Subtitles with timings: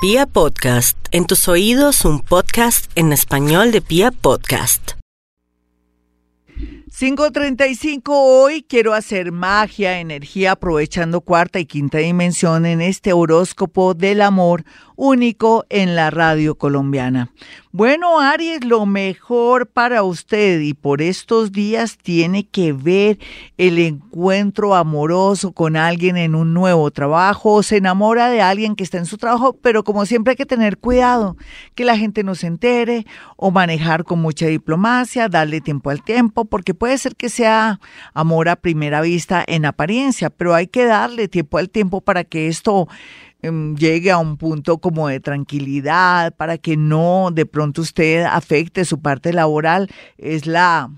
[0.00, 4.92] Pia Podcast, en tus oídos un podcast en español de Pia Podcast.
[6.56, 14.20] 5.35 hoy quiero hacer magia, energía, aprovechando cuarta y quinta dimensión en este horóscopo del
[14.20, 14.62] amor
[14.98, 17.30] único en la radio colombiana.
[17.70, 23.18] Bueno, Aries, lo mejor para usted y por estos días tiene que ver
[23.58, 28.82] el encuentro amoroso con alguien en un nuevo trabajo o se enamora de alguien que
[28.82, 31.36] está en su trabajo, pero como siempre hay que tener cuidado,
[31.76, 36.46] que la gente no se entere o manejar con mucha diplomacia, darle tiempo al tiempo,
[36.46, 37.78] porque puede ser que sea
[38.14, 42.48] amor a primera vista en apariencia, pero hay que darle tiempo al tiempo para que
[42.48, 42.88] esto
[43.40, 49.00] llegue a un punto como de tranquilidad, para que no de pronto usted afecte su
[49.00, 50.90] parte laboral, es la,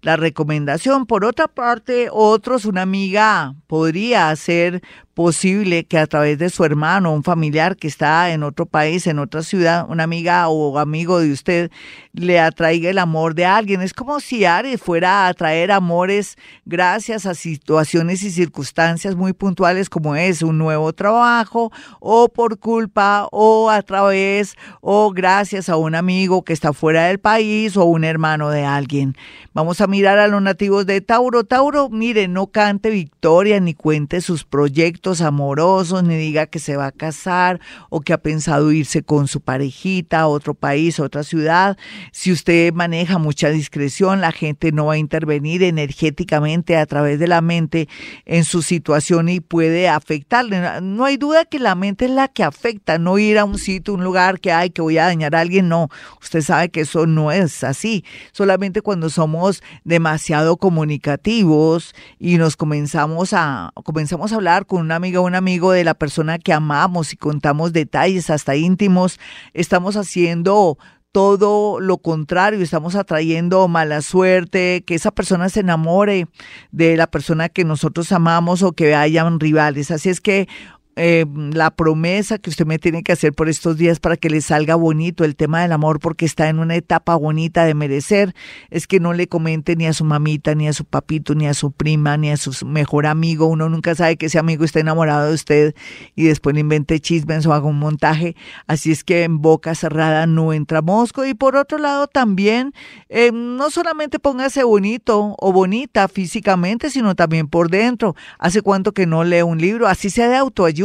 [0.00, 1.06] la recomendación.
[1.06, 4.82] Por otra parte, otros, una amiga podría hacer
[5.14, 9.18] posible que a través de su hermano, un familiar que está en otro país, en
[9.18, 11.70] otra ciudad, una amiga o amigo de usted,
[12.12, 13.82] le atraiga el amor de alguien.
[13.82, 19.90] Es como si Aries fuera a atraer amores gracias a situaciones y circunstancias muy puntuales
[19.90, 21.70] como es un nuevo trabajo
[22.00, 27.18] o por culpa o a través o gracias a un amigo que está fuera del
[27.18, 29.14] país o un hermano de alguien.
[29.52, 31.44] Vamos a mirar a los nativos de Tauro.
[31.44, 36.86] Tauro, mire, no cante victoria ni cuente sus proyectos amorosos, ni diga que se va
[36.86, 41.24] a casar o que ha pensado irse con su parejita a otro país, a otra
[41.24, 41.76] ciudad.
[42.12, 47.26] Si usted maneja mucha discreción, la gente no va a intervenir energéticamente a través de
[47.26, 47.88] la mente
[48.24, 50.80] en su situación y puede afectarle.
[50.80, 53.94] No hay duda que la mente es la que afecta, no ir a un sitio,
[53.94, 55.88] un lugar que hay que voy a dañar a alguien, no.
[56.22, 58.04] Usted sabe que eso no es así.
[58.30, 65.20] Solamente cuando somos demasiado comunicativos y nos comenzamos a comenzamos a hablar con una amiga
[65.20, 69.18] o un amigo de la persona que amamos y contamos detalles hasta íntimos,
[69.54, 70.78] estamos haciendo
[71.12, 76.26] todo lo contrario, estamos atrayendo mala suerte, que esa persona se enamore
[76.70, 79.90] de la persona que nosotros amamos o que hayan rivales.
[79.90, 80.48] Así es que
[80.94, 84.42] eh, la promesa que usted me tiene que hacer por estos días para que le
[84.42, 88.34] salga bonito el tema del amor, porque está en una etapa bonita de merecer,
[88.68, 91.54] es que no le comente ni a su mamita, ni a su papito, ni a
[91.54, 93.46] su prima, ni a su mejor amigo.
[93.46, 95.74] Uno nunca sabe que ese amigo está enamorado de usted
[96.14, 98.36] y después le invente chismes o haga un montaje.
[98.66, 101.24] Así es que en boca cerrada no entra mosco.
[101.24, 102.74] Y por otro lado, también
[103.08, 108.14] eh, no solamente póngase bonito o bonita físicamente, sino también por dentro.
[108.38, 109.88] ¿Hace cuánto que no lee un libro?
[109.88, 110.81] Así sea de autoayuda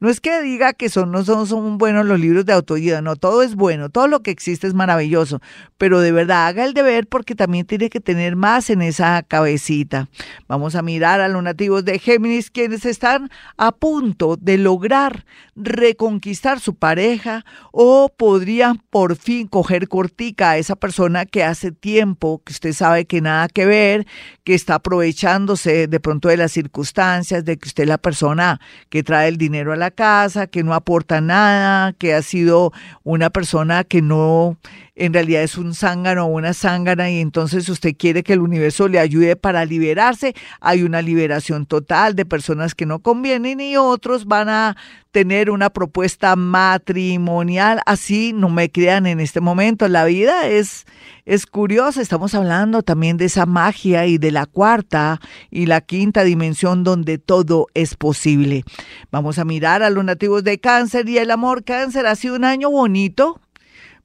[0.00, 3.16] no es que diga que son, no son, son buenos los libros de autoayuda, no,
[3.16, 5.40] todo es bueno, todo lo que existe es maravilloso,
[5.78, 10.08] pero de verdad haga el deber porque también tiene que tener más en esa cabecita.
[10.48, 16.60] Vamos a mirar a los nativos de Géminis, quienes están a punto de lograr reconquistar
[16.60, 22.52] su pareja o podrían por fin coger cortica a esa persona que hace tiempo que
[22.52, 24.06] usted sabe que nada que ver,
[24.44, 29.02] que está aprovechándose de pronto de las circunstancias, de que usted es la persona que
[29.12, 33.84] trae el dinero a la casa, que no aporta nada, que ha sido una persona
[33.84, 34.56] que no
[34.94, 38.88] en realidad es un zángano o una zángana y entonces usted quiere que el universo
[38.88, 44.26] le ayude para liberarse, hay una liberación total de personas que no convienen y otros
[44.26, 44.76] van a
[45.10, 47.80] tener una propuesta matrimonial.
[47.86, 49.86] Así no me crean en este momento.
[49.88, 50.86] La vida es,
[51.26, 52.00] es curiosa.
[52.00, 55.20] Estamos hablando también de esa magia y de la cuarta
[55.50, 58.64] y la quinta dimensión donde todo es posible.
[59.10, 61.62] Vamos a mirar a los nativos de cáncer y el amor.
[61.62, 63.38] Cáncer ha sido un año bonito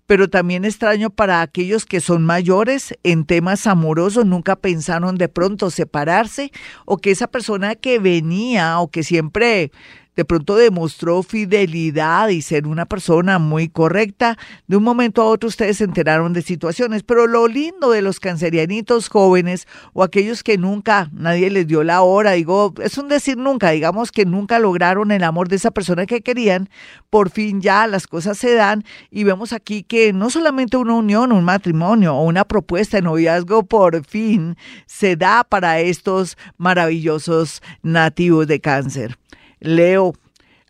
[0.07, 5.69] pero también extraño para aquellos que son mayores en temas amorosos, nunca pensaron de pronto
[5.69, 6.51] separarse
[6.85, 9.71] o que esa persona que venía o que siempre
[10.17, 14.35] de pronto demostró fidelidad y ser una persona muy correcta.
[14.65, 18.19] De un momento a otro ustedes se enteraron de situaciones, pero lo lindo de los
[18.19, 23.37] cancerianitos jóvenes o aquellos que nunca nadie les dio la hora, digo, es un decir
[23.37, 26.67] nunca, digamos que nunca lograron el amor de esa persona que querían,
[27.11, 31.31] por fin ya las cosas se dan y vemos aquí que no solamente una unión,
[31.31, 38.47] un matrimonio o una propuesta de noviazgo por fin se da para estos maravillosos nativos
[38.47, 39.19] de cáncer.
[39.59, 40.13] Leo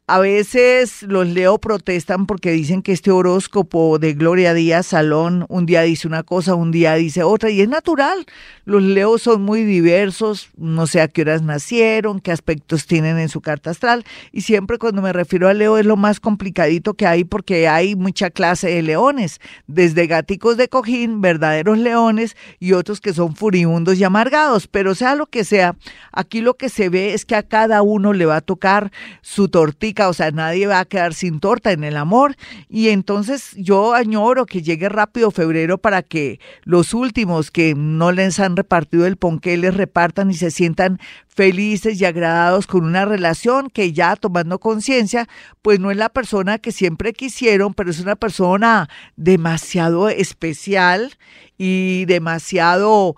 [0.10, 5.66] a veces los leo protestan porque dicen que este horóscopo de Gloria Díaz Salón un
[5.66, 8.26] día dice una cosa, un día dice otra, y es natural.
[8.64, 13.28] Los leos son muy diversos, no sé a qué horas nacieron, qué aspectos tienen en
[13.28, 17.06] su carta astral, y siempre cuando me refiero a Leo es lo más complicadito que
[17.06, 23.02] hay porque hay mucha clase de leones, desde gaticos de cojín, verdaderos leones, y otros
[23.02, 25.76] que son furibundos y amargados, pero sea lo que sea,
[26.14, 29.50] aquí lo que se ve es que a cada uno le va a tocar su
[29.50, 32.36] tortica o sea, nadie va a quedar sin torta en el amor.
[32.70, 38.40] Y entonces yo añoro que llegue rápido febrero para que los últimos que no les
[38.40, 43.70] han repartido el ponqué les repartan y se sientan felices y agradados con una relación
[43.70, 45.28] que ya tomando conciencia,
[45.62, 51.16] pues no es la persona que siempre quisieron, pero es una persona demasiado especial
[51.58, 53.16] y demasiado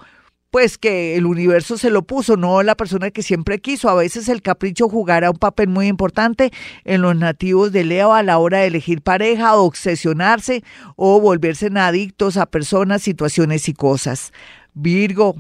[0.52, 3.90] pues que el universo se lo puso, no la persona que siempre quiso.
[3.90, 6.52] A veces el capricho jugará un papel muy importante
[6.86, 10.64] en los nativos de Leo a la hora de elegir pareja, obsesionarse
[10.96, 14.34] o volverse adictos a personas, situaciones y cosas.
[14.74, 15.36] Virgo,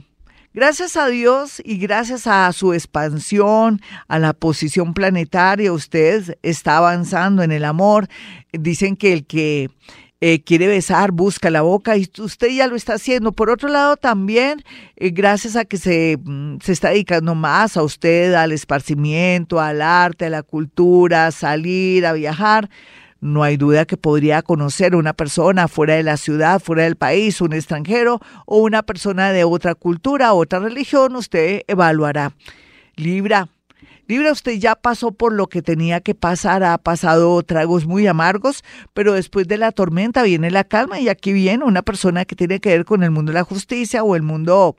[0.51, 7.43] Gracias a Dios y gracias a su expansión, a la posición planetaria, usted está avanzando
[7.43, 8.07] en el amor.
[8.51, 9.69] Dicen que el que
[10.21, 13.31] eh, quiere besar, busca la boca y usted ya lo está haciendo.
[13.31, 14.63] Por otro lado, también,
[14.95, 19.81] eh, gracias a que se, mm, se está dedicando más a usted, al esparcimiento, al
[19.81, 22.69] arte, a la cultura, a salir, a viajar,
[23.21, 27.41] no hay duda que podría conocer una persona fuera de la ciudad, fuera del país,
[27.41, 32.33] un extranjero o una persona de otra cultura, otra religión, usted evaluará.
[32.95, 33.49] Libra,
[34.09, 38.63] Libra, usted ya pasó por lo que tenía que pasar, ha pasado tragos muy amargos,
[38.95, 42.59] pero después de la tormenta viene la calma y aquí viene una persona que tiene
[42.59, 44.75] que ver con el mundo de la justicia o el mundo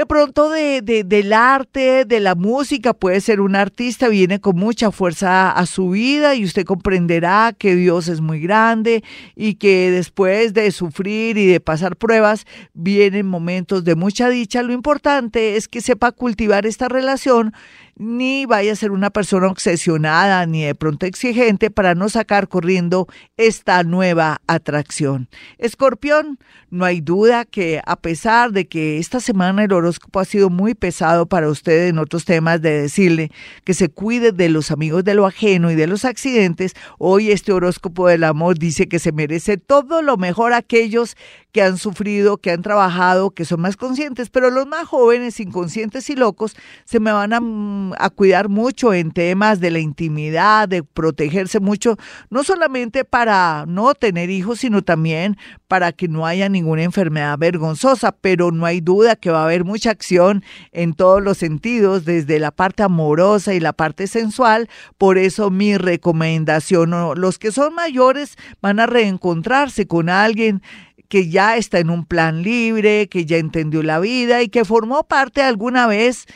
[0.00, 4.90] de pronto de, del arte, de la música, puede ser un artista, viene con mucha
[4.90, 9.04] fuerza a su vida y usted comprenderá que Dios es muy grande
[9.36, 14.62] y que después de sufrir y de pasar pruebas vienen momentos de mucha dicha.
[14.62, 17.52] Lo importante es que sepa cultivar esta relación
[18.00, 23.06] ni vaya a ser una persona obsesionada ni de pronto exigente para no sacar corriendo
[23.36, 25.28] esta nueva atracción.
[25.58, 26.38] Escorpión,
[26.70, 30.74] no hay duda que a pesar de que esta semana el horóscopo ha sido muy
[30.74, 33.30] pesado para usted en otros temas de decirle
[33.64, 37.52] que se cuide de los amigos de lo ajeno y de los accidentes, hoy este
[37.52, 41.16] horóscopo del amor dice que se merece todo lo mejor aquellos
[41.52, 46.08] que han sufrido, que han trabajado, que son más conscientes, pero los más jóvenes, inconscientes
[46.10, 50.68] y locos, se me van a, mm, a, cuidar mucho en temas de la intimidad,
[50.68, 51.96] de protegerse mucho,
[52.28, 55.36] no solamente para no tener hijos, sino también
[55.68, 59.64] para que no haya ninguna enfermedad vergonzosa, pero no hay duda que va a haber
[59.64, 64.68] mucha acción en todos los sentidos, desde la parte amorosa y la parte sensual,
[64.98, 70.62] por eso mi recomendación, los que son mayores van a reencontrarse con alguien
[71.10, 75.08] que ya está en un plan libre, que ya entendió la vida y que formó
[75.08, 76.26] parte alguna vez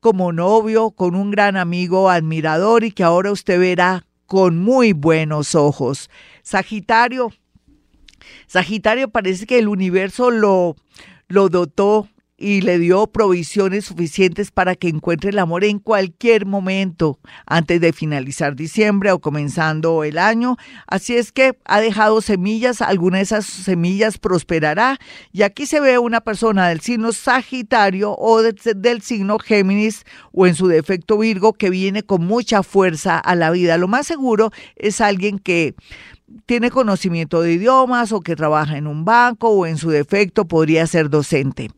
[0.00, 5.54] como novio con un gran amigo admirador y que ahora usted verá con muy buenos
[5.54, 6.08] ojos.
[6.42, 7.30] Sagitario,
[8.46, 10.76] Sagitario parece que el universo lo,
[11.28, 17.18] lo dotó y le dio provisiones suficientes para que encuentre el amor en cualquier momento
[17.46, 20.56] antes de finalizar diciembre o comenzando el año.
[20.86, 24.98] Así es que ha dejado semillas, alguna de esas semillas prosperará
[25.30, 30.54] y aquí se ve una persona del signo Sagitario o del signo Géminis o en
[30.54, 33.78] su defecto Virgo que viene con mucha fuerza a la vida.
[33.78, 35.74] Lo más seguro es alguien que
[36.46, 40.86] tiene conocimiento de idiomas o que trabaja en un banco o en su defecto podría
[40.86, 41.70] ser docente.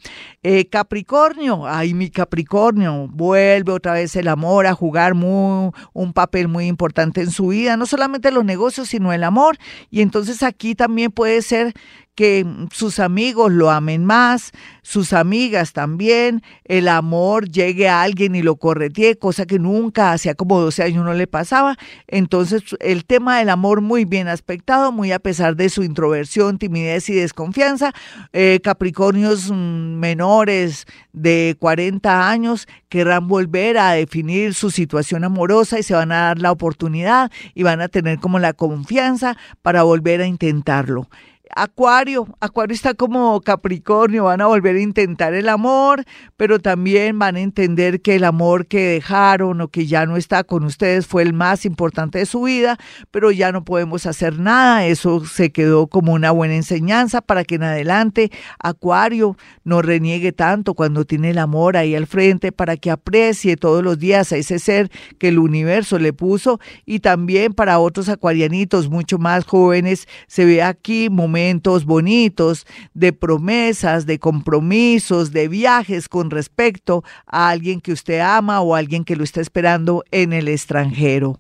[0.43, 6.67] Eh, Capricornio, ay mi Capricornio, vuelve otra vez el amor a jugar un papel muy
[6.67, 9.57] importante en su vida, no solamente los negocios, sino el amor.
[9.91, 11.75] Y entonces aquí también puede ser
[12.15, 14.53] que sus amigos lo amen más,
[14.83, 20.35] sus amigas también, el amor llegue a alguien y lo corretee, cosa que nunca, hacía
[20.35, 21.77] como 12 años no le pasaba.
[22.07, 27.09] Entonces, el tema del amor muy bien aspectado, muy a pesar de su introversión, timidez
[27.09, 27.93] y desconfianza.
[28.33, 29.55] Eh, Capricornios mm,
[29.99, 36.27] menores de 40 años querrán volver a definir su situación amorosa y se van a
[36.27, 41.09] dar la oportunidad y van a tener como la confianza para volver a intentarlo.
[41.57, 46.05] Acuario, Acuario está como Capricornio, van a volver a intentar el amor,
[46.37, 50.43] pero también van a entender que el amor que dejaron o que ya no está
[50.43, 52.77] con ustedes fue el más importante de su vida,
[53.13, 57.55] pero ya no podemos hacer nada, eso se quedó como una buena enseñanza para que
[57.55, 62.91] en adelante Acuario no reniegue tanto cuando tiene el amor ahí al frente, para que
[62.91, 66.59] aprecie todos los días a ese ser que el universo le puso.
[66.85, 71.44] Y también para otros acuarianitos mucho más jóvenes se ve aquí momentos
[71.85, 78.75] bonitos, de promesas, de compromisos, de viajes con respecto a alguien que usted ama o
[78.75, 81.39] alguien que lo está esperando en el extranjero.